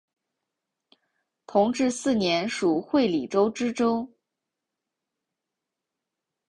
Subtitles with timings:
[1.45, 4.11] 同治四年署会理州知州。